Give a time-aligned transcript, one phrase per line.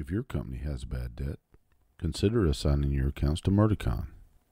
[0.00, 1.40] If your company has bad debt,
[1.98, 4.06] consider assigning your accounts to Merticon.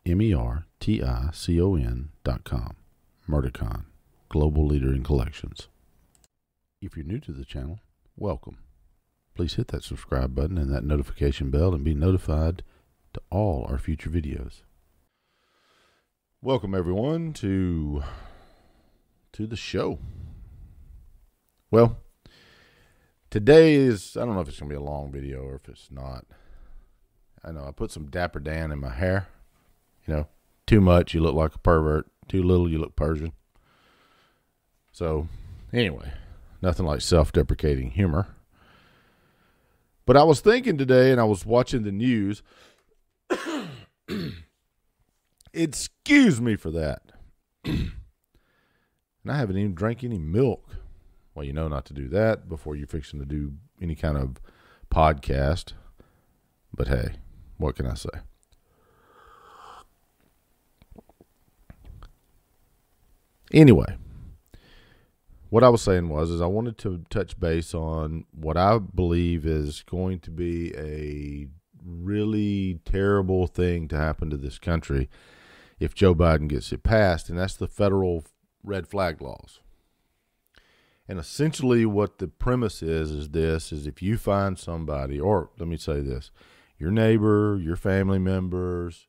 [0.04, 2.76] M E R T I C O N dot com.
[3.26, 3.86] Merticon,
[4.28, 5.68] global leader in collections.
[6.82, 7.80] If you're new to the channel,
[8.14, 8.58] welcome.
[9.34, 12.62] Please hit that subscribe button and that notification bell and be notified
[13.14, 14.60] to all our future videos.
[16.42, 18.02] Welcome everyone to
[19.32, 19.98] to the show.
[21.70, 21.96] Well,
[23.30, 25.90] today is I don't know if it's gonna be a long video or if it's
[25.90, 26.24] not.
[27.44, 29.28] I know I put some Dapper Dan in my hair.
[30.06, 30.28] You know,
[30.66, 32.06] too much you look like a pervert.
[32.28, 33.32] Too little you look Persian.
[34.92, 35.28] So,
[35.72, 36.12] anyway,
[36.60, 38.34] nothing like self-deprecating humor.
[40.04, 42.42] But I was thinking today, and I was watching the news.
[45.52, 47.02] Excuse me for that.
[47.64, 47.92] and
[49.28, 50.64] I haven't even drank any milk.
[51.38, 54.40] Well, you know not to do that before you're fixing to do any kind of
[54.90, 55.74] podcast.
[56.74, 57.12] But hey,
[57.58, 58.08] what can I say?
[63.52, 63.96] Anyway,
[65.48, 69.46] what I was saying was is I wanted to touch base on what I believe
[69.46, 71.46] is going to be a
[71.86, 75.08] really terrible thing to happen to this country
[75.78, 78.24] if Joe Biden gets it passed, and that's the federal
[78.64, 79.60] red flag laws.
[81.08, 85.66] And essentially what the premise is is this is if you find somebody or let
[85.66, 86.30] me say this,
[86.78, 89.08] your neighbor, your family members,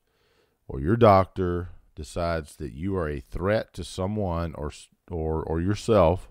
[0.67, 4.71] or your doctor decides that you are a threat to someone or
[5.11, 6.29] or or yourself,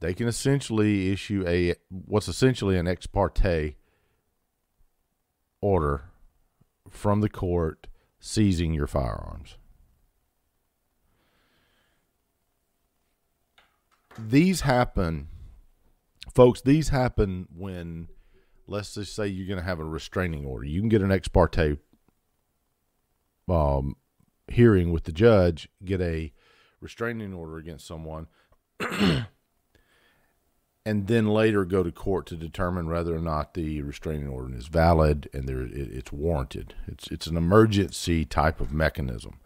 [0.00, 3.76] they can essentially issue a what's essentially an ex parte
[5.62, 6.10] order
[6.90, 7.86] from the court
[8.20, 9.56] seizing your firearms.
[14.18, 15.28] These happen,
[16.34, 18.08] folks, these happen when,
[18.66, 20.66] let's just say, you're going to have a restraining order.
[20.66, 21.78] You can get an ex parte
[23.48, 23.96] um,
[24.48, 26.32] hearing with the judge, get a
[26.80, 28.26] restraining order against someone,
[30.86, 34.68] and then later go to court to determine whether or not the restraining order is
[34.68, 36.74] valid and there it, it's warranted.
[36.86, 39.40] It's it's an emergency type of mechanism,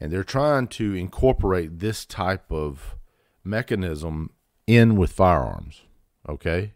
[0.00, 2.96] and they're trying to incorporate this type of
[3.46, 4.30] mechanism
[4.66, 5.82] in with firearms.
[6.28, 6.74] Okay,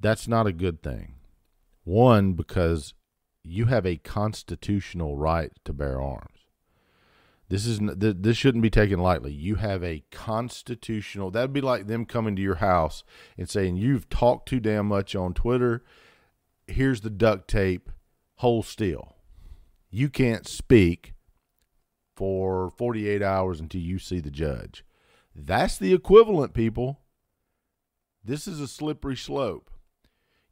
[0.00, 1.14] that's not a good thing.
[1.84, 2.94] One because
[3.42, 6.38] you have a constitutional right to bear arms.
[7.48, 9.32] This is this shouldn't be taken lightly.
[9.32, 11.30] You have a constitutional.
[11.30, 13.04] That'd be like them coming to your house
[13.38, 15.82] and saying you've talked too damn much on Twitter.
[16.66, 17.90] Here's the duct tape.
[18.36, 19.16] Hold still.
[19.90, 21.14] You can't speak
[22.14, 24.84] for 48 hours until you see the judge.
[25.46, 27.00] That's the equivalent, people.
[28.24, 29.70] This is a slippery slope.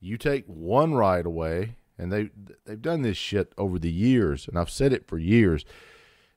[0.01, 2.31] You take one right away, and they
[2.65, 5.65] they've done this shit over the years, and I've said it for years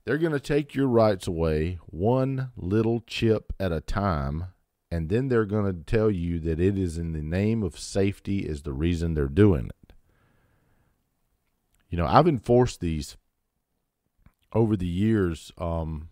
[0.09, 4.45] they're going to take your rights away one little chip at a time,
[4.89, 8.39] and then they're going to tell you that it is in the name of safety
[8.39, 9.93] is the reason they're doing it.
[11.89, 13.17] You know, I've enforced these
[14.51, 16.09] over the years, um,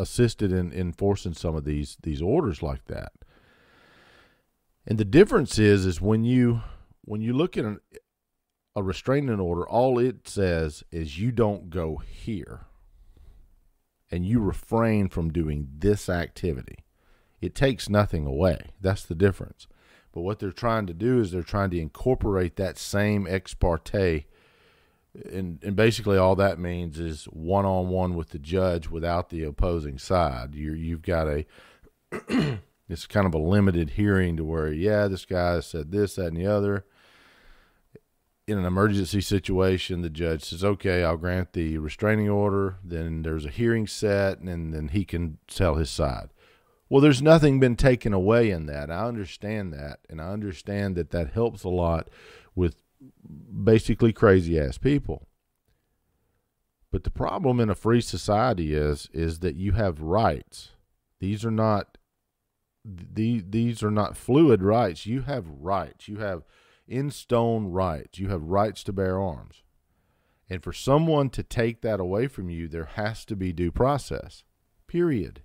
[0.00, 3.12] assisted in enforcing some of these these orders like that.
[4.86, 6.62] And the difference is is when you
[7.02, 7.80] when you look at an
[8.76, 12.66] a restraining order, all it says is you don't go here
[14.10, 16.84] and you refrain from doing this activity.
[17.40, 18.70] It takes nothing away.
[18.80, 19.66] That's the difference.
[20.12, 24.26] But what they're trying to do is they're trying to incorporate that same ex parte.
[25.14, 29.44] And, and basically, all that means is one on one with the judge without the
[29.44, 30.54] opposing side.
[30.54, 31.46] you you've got a,
[32.88, 36.36] it's kind of a limited hearing to where, yeah, this guy said this, that, and
[36.36, 36.84] the other
[38.50, 42.76] in an emergency situation, the judge says, okay, I'll grant the restraining order.
[42.82, 46.30] Then there's a hearing set, and then he can tell his side.
[46.88, 48.90] Well, there's nothing been taken away in that.
[48.90, 52.08] I understand that, and I understand that that helps a lot
[52.56, 52.74] with
[53.64, 55.26] basically crazy ass people.
[56.90, 60.70] But the problem in a free society is is that you have rights.
[61.20, 61.98] These are not
[62.84, 65.06] the, these are not fluid rights.
[65.06, 66.08] You have rights.
[66.08, 66.42] You have
[66.88, 68.18] in stone rights.
[68.18, 69.62] You have rights to bear arms.
[70.48, 74.42] And for someone to take that away from you, there has to be due process.
[74.88, 75.42] Period.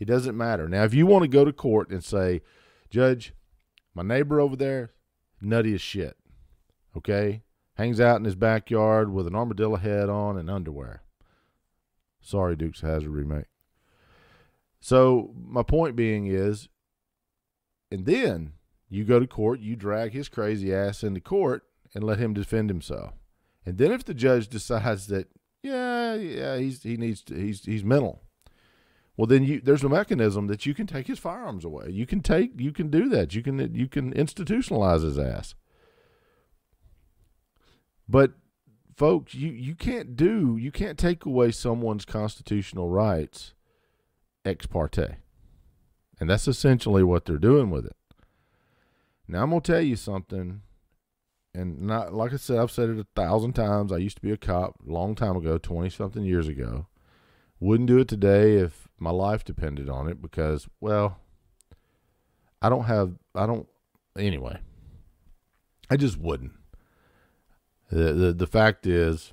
[0.00, 0.68] It doesn't matter.
[0.68, 2.42] Now, if you want to go to court and say,
[2.90, 3.32] Judge,
[3.94, 4.92] my neighbor over there,
[5.40, 6.16] nutty as shit.
[6.96, 7.42] Okay?
[7.74, 11.02] Hangs out in his backyard with an armadillo head on and underwear.
[12.20, 13.46] Sorry, Dukes Hazzard remake.
[14.80, 16.68] So my point being is
[17.90, 18.52] And then
[18.88, 21.64] you go to court, you drag his crazy ass into court
[21.94, 23.14] and let him defend himself.
[23.64, 25.28] And then if the judge decides that
[25.62, 28.22] yeah, yeah, he's he needs to, he's he's mental.
[29.16, 31.88] Well, then you there's a mechanism that you can take his firearms away.
[31.90, 33.34] You can take you can do that.
[33.34, 35.54] You can you can institutionalize his ass.
[38.08, 38.32] But
[38.96, 43.54] folks, you you can't do you can't take away someone's constitutional rights
[44.44, 45.16] ex parte.
[46.20, 47.96] And that's essentially what they're doing with it.
[49.28, 50.62] Now I'm gonna tell you something,
[51.54, 53.92] and not like I said, I've said it a thousand times.
[53.92, 56.86] I used to be a cop a long time ago, twenty something years ago.
[57.60, 61.18] Wouldn't do it today if my life depended on it because, well,
[62.62, 63.68] I don't have I don't
[64.16, 64.58] anyway.
[65.90, 66.52] I just wouldn't.
[67.90, 69.32] The the the fact is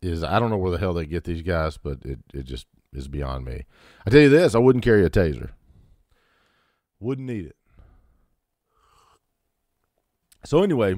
[0.00, 2.66] is I don't know where the hell they get these guys, but it, it just
[2.92, 3.64] is beyond me.
[4.06, 5.50] I tell you this, I wouldn't carry a taser.
[7.00, 7.56] Wouldn't need it.
[10.44, 10.96] So anyway,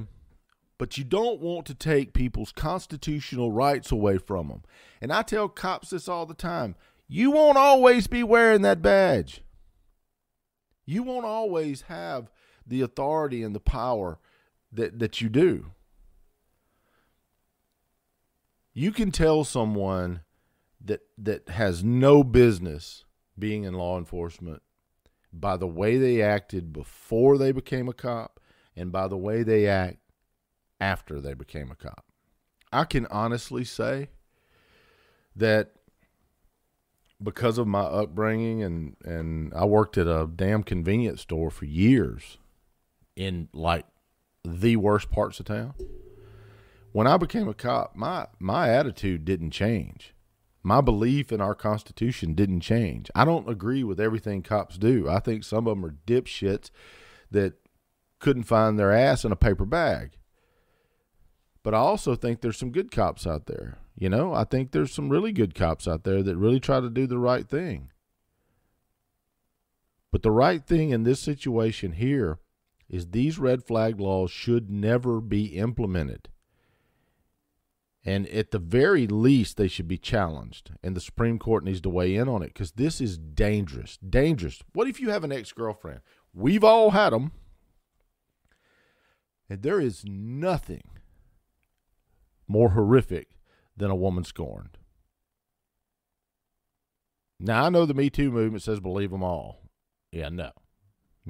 [0.78, 4.62] but you don't want to take people's constitutional rights away from them.
[5.00, 6.74] And I tell cops this all the time.
[7.08, 9.42] You won't always be wearing that badge.
[10.86, 12.30] You won't always have
[12.70, 14.18] the authority and the power
[14.72, 15.72] that, that you do.
[18.72, 20.20] You can tell someone
[20.82, 23.04] that that has no business
[23.38, 24.62] being in law enforcement
[25.32, 28.40] by the way they acted before they became a cop
[28.74, 29.98] and by the way they act
[30.80, 32.06] after they became a cop.
[32.72, 34.08] I can honestly say
[35.36, 35.72] that
[37.22, 42.38] because of my upbringing and and I worked at a damn convenience store for years
[43.16, 43.86] in like
[44.44, 45.74] the worst parts of town.
[46.92, 50.14] When I became a cop, my my attitude didn't change.
[50.62, 53.10] My belief in our Constitution didn't change.
[53.14, 55.08] I don't agree with everything cops do.
[55.08, 56.70] I think some of them are dipshits
[57.30, 57.54] that
[58.18, 60.18] couldn't find their ass in a paper bag.
[61.62, 63.78] But I also think there's some good cops out there.
[63.96, 66.90] You know, I think there's some really good cops out there that really try to
[66.90, 67.90] do the right thing.
[70.12, 72.38] But the right thing in this situation here
[72.90, 76.28] is these red flag laws should never be implemented.
[78.04, 80.72] And at the very least, they should be challenged.
[80.82, 83.98] And the Supreme Court needs to weigh in on it because this is dangerous.
[83.98, 84.62] Dangerous.
[84.72, 86.00] What if you have an ex girlfriend?
[86.34, 87.32] We've all had them.
[89.48, 90.82] And there is nothing
[92.48, 93.28] more horrific
[93.76, 94.78] than a woman scorned.
[97.38, 99.62] Now, I know the Me Too movement says believe them all.
[100.12, 100.50] Yeah, no.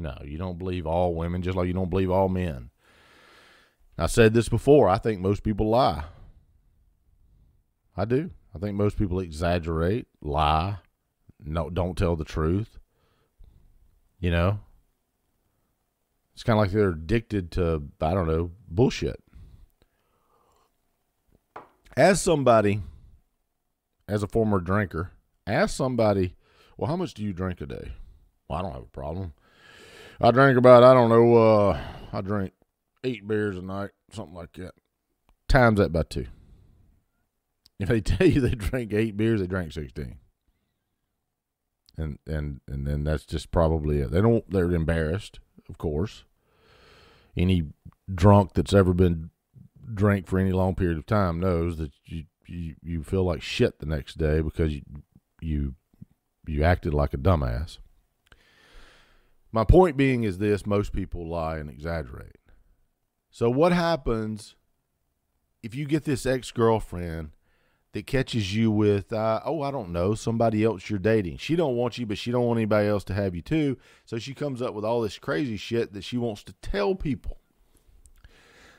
[0.01, 2.71] No, you don't believe all women, just like you don't believe all men.
[3.99, 4.89] I said this before.
[4.89, 6.05] I think most people lie.
[7.95, 8.31] I do.
[8.55, 10.79] I think most people exaggerate, lie,
[11.39, 12.79] no, don't tell the truth.
[14.19, 14.61] You know,
[16.33, 19.23] it's kind of like they're addicted to I don't know bullshit.
[21.95, 22.81] As somebody,
[24.09, 25.13] as a former drinker,
[25.47, 26.37] ask somebody,
[26.79, 27.93] well, how much do you drink a day?
[28.49, 29.35] Well, I don't have a problem.
[30.21, 31.37] I drink about I don't know.
[31.37, 31.81] Uh,
[32.13, 32.53] I drink
[33.05, 34.73] eight beers a night, something like that.
[35.49, 36.27] Times that by two.
[37.79, 40.19] If they tell you they drink eight beers, they drank sixteen.
[41.97, 44.11] And and and then that's just probably it.
[44.11, 44.49] They don't.
[44.51, 46.25] They're embarrassed, of course.
[47.37, 47.69] Any
[48.13, 49.31] drunk that's ever been
[49.95, 53.79] drank for any long period of time knows that you you, you feel like shit
[53.79, 54.83] the next day because you
[55.41, 55.75] you
[56.47, 57.79] you acted like a dumbass.
[59.53, 62.37] My point being is this most people lie and exaggerate.
[63.31, 64.55] So, what happens
[65.63, 67.31] if you get this ex girlfriend
[67.93, 71.39] that catches you with, uh, oh, I don't know, somebody else you're dating?
[71.39, 73.77] She don't want you, but she don't want anybody else to have you too.
[74.05, 77.39] So she comes up with all this crazy shit that she wants to tell people.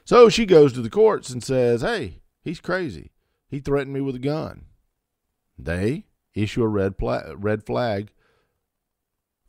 [0.05, 3.11] So she goes to the courts and says, hey, he's crazy.
[3.47, 4.65] He threatened me with a gun.
[5.57, 8.11] They issue a red, pla- red flag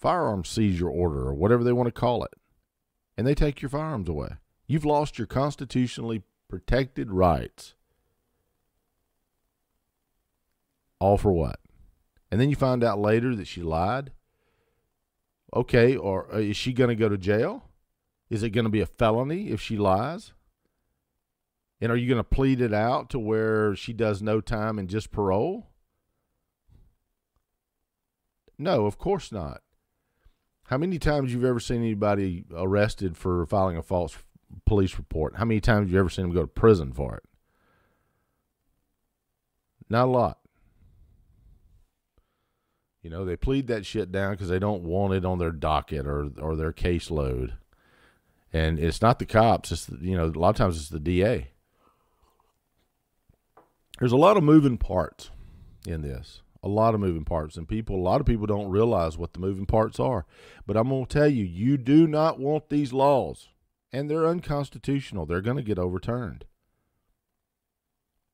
[0.02, 2.34] firearms seizure order or whatever they want to call it,
[3.16, 4.32] and they take your firearms away.
[4.66, 7.74] You've lost your constitutionally protected rights.
[10.98, 11.60] All for what?
[12.30, 14.12] And then you find out later that she lied.
[15.54, 17.68] Okay, or uh, is she going to go to jail?
[18.30, 20.32] Is it going to be a felony if she lies?
[21.80, 24.88] And are you going to plead it out to where she does no time and
[24.88, 25.68] just parole?
[28.58, 29.62] No, of course not.
[30.72, 34.16] How many times you've ever seen anybody arrested for filing a false
[34.64, 35.36] police report?
[35.36, 37.24] How many times you ever seen them go to prison for it?
[39.90, 40.38] Not a lot.
[43.02, 46.06] You know, they plead that shit down because they don't want it on their docket
[46.06, 47.52] or or their caseload.
[48.50, 49.72] And it's not the cops.
[49.72, 51.48] It's you know a lot of times it's the DA.
[53.98, 55.28] There's a lot of moving parts
[55.86, 56.40] in this.
[56.62, 57.96] A lot of moving parts, and people.
[57.96, 60.26] A lot of people don't realize what the moving parts are.
[60.66, 63.48] But I'm going to tell you, you do not want these laws,
[63.92, 65.26] and they're unconstitutional.
[65.26, 66.44] They're going to get overturned.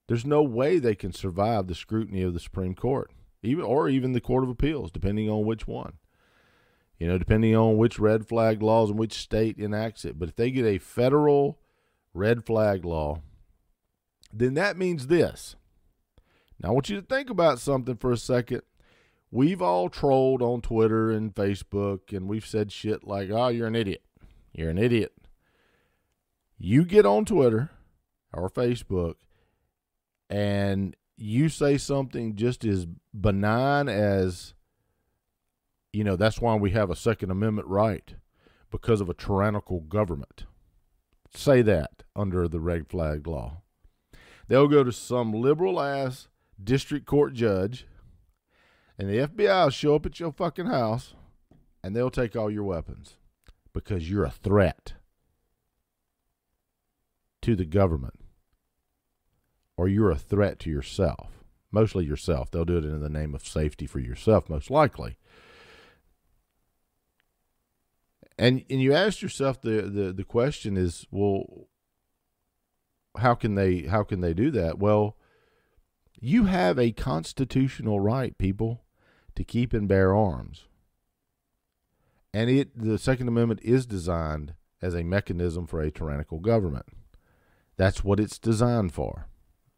[0.08, 4.12] There's no way they can survive the scrutiny of the Supreme Court even or even
[4.12, 5.94] the Court of Appeals, depending on which one.
[6.98, 10.18] You know, depending on which red flag laws and which state enacts it.
[10.18, 11.58] But if they get a federal
[12.12, 13.22] red flag law,
[14.32, 15.54] then that means this.
[16.60, 18.62] Now, I want you to think about something for a second.
[19.30, 23.76] We've all trolled on Twitter and Facebook, and we've said shit like, oh, you're an
[23.76, 24.02] idiot.
[24.52, 25.12] You're an idiot.
[26.56, 27.70] You get on Twitter
[28.32, 29.14] or Facebook,
[30.28, 32.86] and you say something just as
[33.18, 34.54] benign as,
[35.92, 38.14] you know, that's why we have a Second Amendment right
[38.70, 40.44] because of a tyrannical government.
[41.34, 43.62] Say that under the red flag law.
[44.48, 46.28] They'll go to some liberal ass
[46.62, 47.86] district court judge,
[48.98, 51.14] and the FBI will show up at your fucking house
[51.82, 53.16] and they'll take all your weapons
[53.72, 54.94] because you're a threat
[57.42, 58.20] to the government
[59.76, 61.44] or you're a threat to yourself.
[61.70, 62.50] Mostly yourself.
[62.50, 65.18] They'll do it in the name of safety for yourself, most likely.
[68.38, 71.68] And and you ask yourself the, the, the question is, well,
[73.18, 74.78] how can they how can they do that?
[74.78, 75.17] Well,
[76.20, 78.82] you have a constitutional right, people,
[79.34, 80.64] to keep and bear arms.
[82.34, 86.86] And it the Second Amendment is designed as a mechanism for a tyrannical government.
[87.76, 89.28] That's what it's designed for.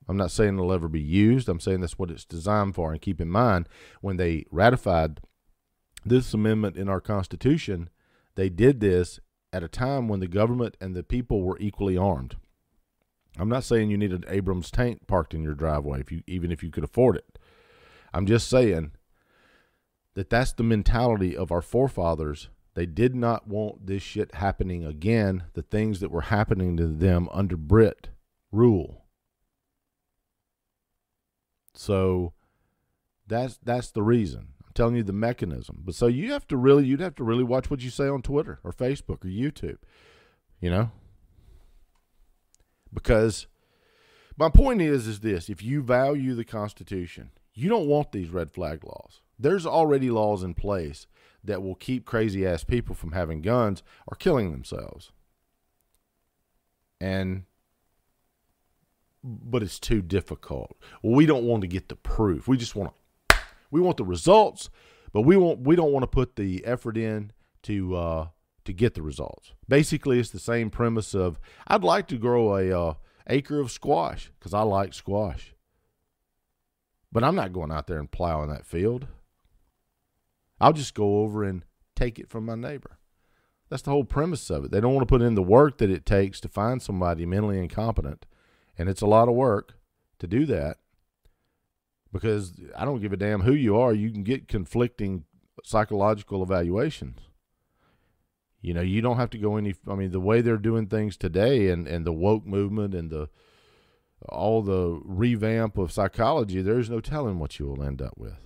[0.08, 1.48] I'm not saying it'll ever be used.
[1.48, 2.90] I'm saying that's what it's designed for.
[2.90, 3.68] And keep in mind,
[4.00, 5.20] when they ratified
[6.04, 7.90] this amendment in our Constitution,
[8.34, 9.20] they did this
[9.52, 12.36] at a time when the government and the people were equally armed.
[13.38, 16.50] I'm not saying you need an Abrams tank parked in your driveway if you even
[16.50, 17.38] if you could afford it.
[18.12, 18.92] I'm just saying
[20.14, 22.48] that that's the mentality of our forefathers.
[22.74, 27.28] They did not want this shit happening again, the things that were happening to them
[27.32, 28.08] under Brit
[28.52, 29.04] rule.
[31.74, 32.32] So
[33.26, 34.48] that's that's the reason.
[34.64, 35.82] I'm telling you the mechanism.
[35.84, 38.22] But so you have to really you'd have to really watch what you say on
[38.22, 39.78] Twitter or Facebook or YouTube.
[40.60, 40.90] You know?
[42.92, 43.46] Because
[44.36, 48.50] my point is is this, if you value the Constitution, you don't want these red
[48.50, 49.20] flag laws.
[49.38, 51.06] There's already laws in place
[51.42, 55.12] that will keep crazy ass people from having guns or killing themselves.
[57.00, 57.44] And
[59.22, 60.76] but it's too difficult.
[61.02, 62.48] We don't want to get the proof.
[62.48, 62.92] We just want
[63.28, 63.36] to,
[63.70, 64.70] we want the results,
[65.12, 67.32] but we want we don't want to put the effort in
[67.64, 68.28] to uh,
[68.64, 69.52] to get the results.
[69.68, 72.94] Basically, it's the same premise of I'd like to grow a uh,
[73.26, 75.54] acre of squash because I like squash,
[77.12, 79.06] but I'm not going out there and plowing that field.
[80.60, 81.64] I'll just go over and
[81.96, 82.98] take it from my neighbor.
[83.70, 84.70] That's the whole premise of it.
[84.72, 87.58] They don't want to put in the work that it takes to find somebody mentally
[87.58, 88.26] incompetent
[88.80, 89.74] and it's a lot of work
[90.18, 90.78] to do that
[92.12, 93.92] because I don't give a damn who you are.
[93.92, 95.24] You can get conflicting
[95.64, 97.20] psychological evaluations.
[98.60, 99.74] You know, you don't have to go any.
[99.88, 103.28] I mean, the way they're doing things today, and and the woke movement, and the
[104.28, 108.36] all the revamp of psychology, there's no telling what you will end up with.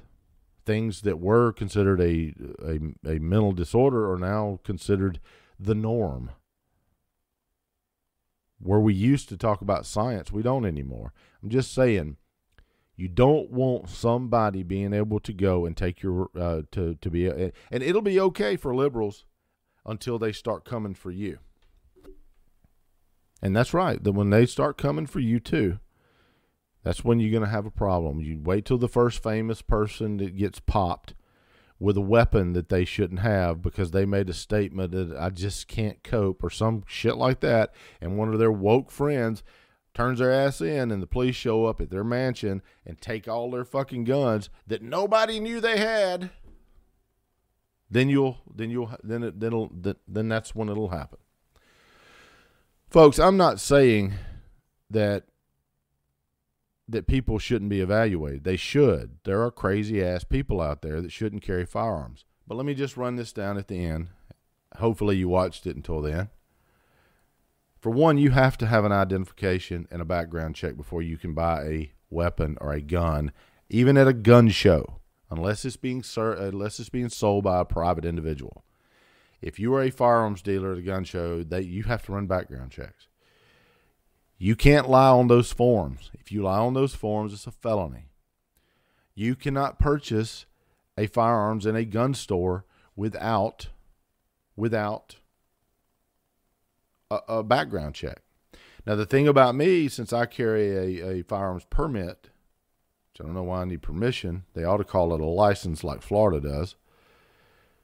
[0.65, 2.33] Things that were considered a
[2.65, 2.79] a,
[3.17, 5.21] a mental disorder are now considered
[5.59, 6.31] the norm
[8.65, 11.13] where we used to talk about science, we don't anymore.
[11.43, 12.17] I'm just saying,
[12.97, 17.27] you don't want somebody being able to go and take your uh, to to be,
[17.29, 19.25] and it'll be okay for liberals
[19.87, 21.39] until they start coming for you.
[23.43, 24.03] And that's right.
[24.03, 25.79] That when they start coming for you too,
[26.83, 28.21] that's when you're going to have a problem.
[28.21, 31.15] You wait till the first famous person that gets popped
[31.79, 35.67] with a weapon that they shouldn't have because they made a statement that I just
[35.67, 37.75] can't cope or some shit like that.
[38.01, 39.43] And one of their woke friends
[39.93, 43.51] turns their ass in and the police show up at their mansion and take all
[43.51, 46.31] their fucking guns that nobody knew they had.
[47.91, 49.73] Then you'll, then you'll, then it, then it'll,
[50.09, 51.19] then that's when it'll happen.
[52.89, 54.15] Folks, I'm not saying
[54.91, 55.25] that
[56.89, 58.45] that people shouldn't be evaluated.
[58.45, 59.19] They should.
[59.25, 62.25] There are crazy ass people out there that shouldn't carry firearms.
[62.47, 64.09] But let me just run this down at the end.
[64.77, 66.29] Hopefully, you watched it until then.
[67.81, 71.35] For one, you have to have an identification and a background check before you can
[71.35, 73.33] buy a weapon or a gun,
[73.69, 75.01] even at a gun show.
[75.37, 78.65] Unless it's being ser- unless it's being sold by a private individual.
[79.41, 82.27] If you are a firearms dealer at a gun show, that you have to run
[82.27, 83.09] background checks.
[84.39, 86.11] You can't lie on those forms.
[86.15, 88.07] If you lie on those forms, it's a felony.
[89.15, 90.47] You cannot purchase
[90.97, 92.65] a firearms in a gun store
[92.97, 93.69] without
[94.57, 95.17] without
[97.11, 98.23] a, a background check.
[98.87, 102.31] Now the thing about me, since I carry a, a firearms permit,
[103.15, 105.85] which I don't know why I need permission, they ought to call it a license
[105.85, 106.75] like Florida does.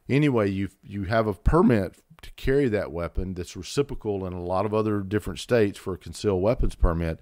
[0.09, 4.67] Anyway, you you have a permit to carry that weapon that's reciprocal in a lot
[4.67, 7.21] of other different states for a concealed weapons permit.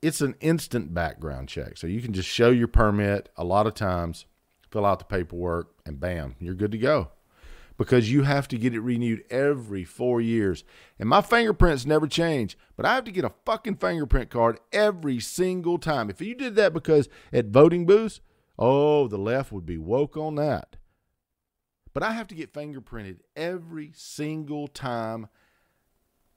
[0.00, 1.76] It's an instant background check.
[1.76, 4.26] So you can just show your permit a lot of times,
[4.70, 7.10] fill out the paperwork, and bam, you're good to go.
[7.78, 10.64] Because you have to get it renewed every four years.
[10.98, 15.20] And my fingerprints never change, but I have to get a fucking fingerprint card every
[15.20, 16.10] single time.
[16.10, 18.20] If you did that because at voting booths,
[18.58, 20.76] oh, the left would be woke on that.
[21.94, 25.28] But I have to get fingerprinted every single time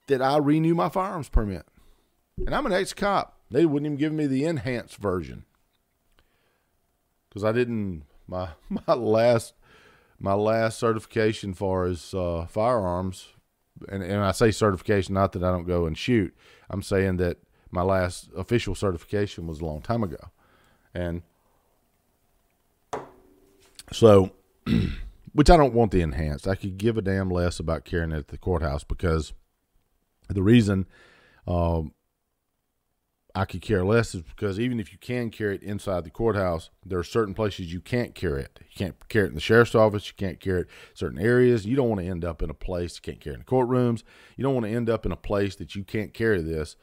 [0.07, 1.65] that I renew my firearms permit.
[2.38, 3.39] And I'm an ex cop.
[3.50, 5.45] They wouldn't even give me the enhanced version.
[7.29, 9.53] Because I didn't my my last
[10.21, 13.29] my last certification for as uh, firearms,
[13.89, 16.35] and, and I say certification not that I don't go and shoot.
[16.69, 17.37] I'm saying that
[17.71, 20.29] my last official certification was a long time ago,
[20.93, 21.23] and
[23.91, 24.31] so
[25.33, 26.47] which I don't want the enhanced.
[26.47, 29.33] I could give a damn less about carrying it at the courthouse because
[30.29, 30.85] the reason
[31.47, 31.93] um,
[33.33, 36.69] I could care less is because even if you can carry it inside the courthouse,
[36.85, 38.59] there are certain places you can't carry it.
[38.69, 40.07] You can't carry it in the sheriff's office.
[40.07, 41.65] You can't carry it certain areas.
[41.65, 44.03] You don't want to end up in a place you can't carry in the courtrooms.
[44.35, 46.75] You don't want to end up in a place that you can't carry this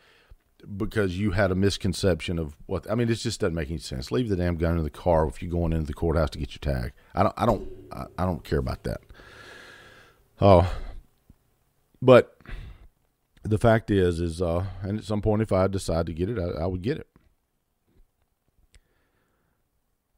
[0.76, 3.08] because you had a misconception of what I mean.
[3.08, 4.10] It just doesn't make any sense.
[4.10, 6.52] Leave the damn gun in the car if you're going into the courthouse to get
[6.52, 6.92] your tag.
[7.14, 7.34] I don't.
[7.36, 7.68] I don't.
[8.16, 9.00] I don't care about that.
[10.40, 10.72] Oh,
[12.00, 12.37] but
[13.48, 16.38] the fact is, is uh, and at some point, if I decide to get it,
[16.38, 17.08] I, I would get it.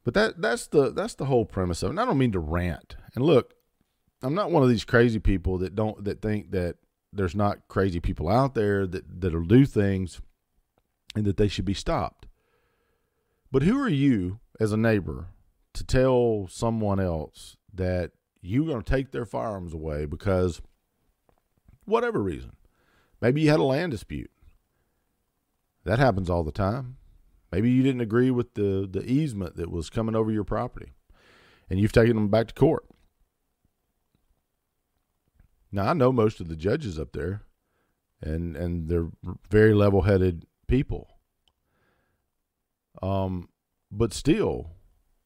[0.05, 1.91] But that that's the that's the whole premise of it.
[1.91, 2.97] And I don't mean to rant.
[3.15, 3.55] And look,
[4.23, 6.77] I'm not one of these crazy people that don't that think that
[7.13, 10.21] there's not crazy people out there that that'll do things
[11.15, 12.27] and that they should be stopped.
[13.53, 15.27] But who are you as a neighbor
[15.75, 20.63] to tell someone else that you're going to take their firearms away because
[21.85, 22.53] whatever reason?
[23.21, 24.31] Maybe you had a land dispute.
[25.85, 26.97] That happens all the time.
[27.53, 30.93] Maybe you didn't agree with the, the easement that was coming over your property
[31.69, 32.85] and you've taken them back to court.
[35.73, 37.43] Now, I know most of the judges up there,
[38.21, 39.09] and, and they're
[39.51, 41.09] very level headed people.
[43.01, 43.49] Um,
[43.91, 44.73] but still,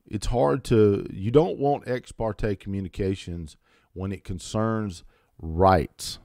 [0.07, 3.57] it's hard to, you don't want ex parte communications
[3.95, 5.03] when it concerns
[5.39, 6.19] rights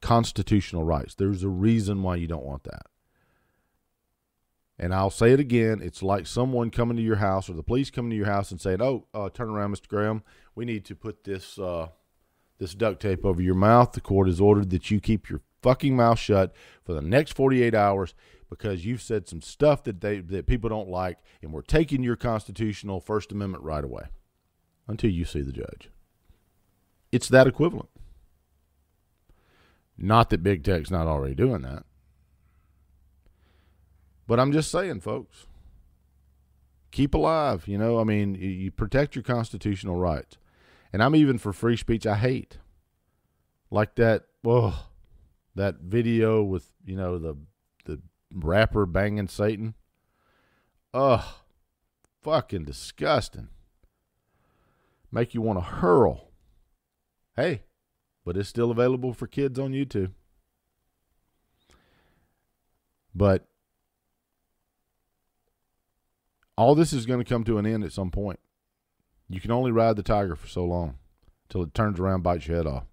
[0.00, 1.14] constitutional rights.
[1.14, 2.86] There's a reason why you don't want that.
[4.78, 5.80] And I'll say it again.
[5.82, 8.58] It's like someone coming to your house or the police coming to your house and
[8.58, 9.88] saying, "Oh, uh, turn around, Mr.
[9.88, 10.22] Graham.
[10.54, 11.88] We need to put this uh,
[12.56, 13.92] this duct tape over your mouth.
[13.92, 17.74] The court has ordered that you keep your fucking mouth shut for the next 48
[17.74, 18.14] hours
[18.48, 22.16] because you've said some stuff that they that people don't like, and we're taking your
[22.16, 24.04] constitutional First Amendment right away
[24.88, 25.90] until you see the judge."
[27.12, 27.90] It's that equivalent.
[30.00, 31.84] Not that big tech's not already doing that.
[34.26, 35.46] But I'm just saying, folks,
[36.90, 37.68] keep alive.
[37.68, 40.38] You know, I mean, you protect your constitutional rights.
[40.92, 42.06] And I'm even for free speech.
[42.06, 42.58] I hate
[43.70, 44.24] like that.
[44.42, 44.90] Well,
[45.54, 47.36] that video with you know the
[47.84, 48.00] the
[48.34, 49.74] rapper banging Satan.
[50.92, 51.24] Ugh,
[52.22, 53.48] fucking disgusting.
[55.12, 56.30] Make you want to hurl.
[57.36, 57.62] Hey,
[58.24, 60.12] but it's still available for kids on YouTube.
[63.14, 63.46] But
[66.56, 68.38] all this is going to come to an end at some point.
[69.28, 70.96] You can only ride the tiger for so long
[71.48, 72.84] until it turns around bites your head off.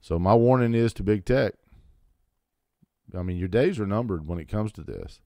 [0.00, 1.54] So my warning is to big tech.
[3.16, 5.20] I mean, your days are numbered when it comes to this.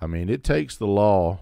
[0.00, 1.40] I mean, it takes the law,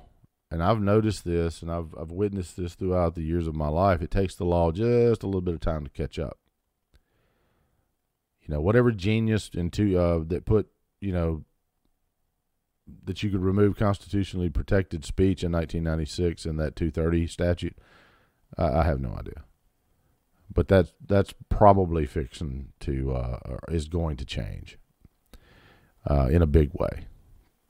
[0.51, 4.01] and I've noticed this, and I've I've witnessed this throughout the years of my life.
[4.01, 6.39] It takes the law just a little bit of time to catch up
[8.47, 10.69] you know, whatever genius into uh, that put,
[11.01, 11.45] you know,
[13.05, 17.79] that you could remove constitutionally protected speech in 1996 in that 230 statute.
[18.59, 19.45] I, I have no idea,
[20.53, 24.79] but that's that's probably fixing to uh, is going to change
[26.09, 27.07] uh, in a big way.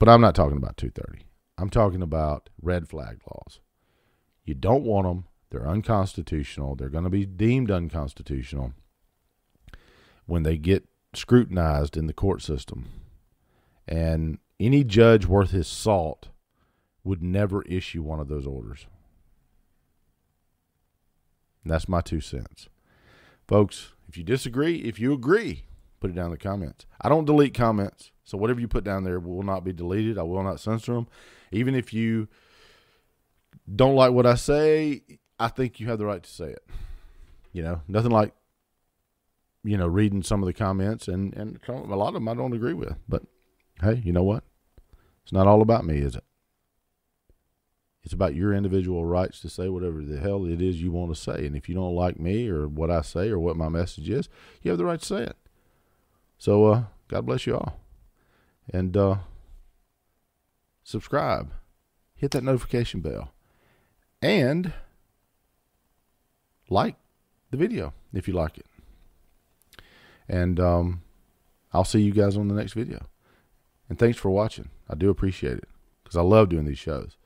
[0.00, 1.24] But I'm not talking about 230.
[1.56, 3.60] I'm talking about red flag laws.
[4.44, 5.26] You don't want them.
[5.50, 6.74] They're unconstitutional.
[6.74, 8.74] They're going to be deemed unconstitutional
[10.26, 12.88] when they get scrutinized in the court system.
[13.86, 16.28] And any judge worth his salt
[17.02, 18.86] would never issue one of those orders.
[21.62, 22.68] And that's my two cents.
[23.46, 25.64] Folks, if you disagree, if you agree,
[26.00, 26.86] put it down in the comments.
[27.00, 30.18] I don't delete comments, so whatever you put down there will not be deleted.
[30.18, 31.08] I will not censor them.
[31.52, 32.28] Even if you
[33.74, 35.02] don't like what I say,
[35.38, 36.64] I think you have the right to say it.
[37.52, 38.34] You know, nothing like
[39.64, 42.52] you know reading some of the comments and and a lot of them I don't
[42.52, 42.96] agree with.
[43.08, 43.22] But
[43.80, 44.44] hey, you know what?
[45.22, 46.24] It's not all about me, is it?
[48.04, 51.18] It's about your individual rights to say whatever the hell it is you want to
[51.18, 51.46] say.
[51.46, 54.28] And if you don't like me or what I say or what my message is,
[54.60, 55.36] you have the right to say it.
[56.36, 57.80] So, uh, God bless you all.
[58.70, 59.16] And uh,
[60.82, 61.52] subscribe,
[62.14, 63.32] hit that notification bell,
[64.20, 64.74] and
[66.68, 66.96] like
[67.50, 68.66] the video if you like it.
[70.28, 71.02] And um,
[71.72, 73.06] I'll see you guys on the next video.
[73.88, 74.70] And thanks for watching.
[74.88, 75.68] I do appreciate it
[76.02, 77.16] because I love doing these shows.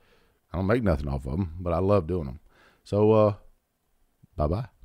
[0.51, 2.39] I don't make nothing off of them, but I love doing them.
[2.83, 3.33] So, uh,
[4.35, 4.78] bye bye.